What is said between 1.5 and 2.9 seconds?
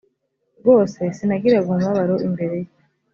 umubabaro imbere ye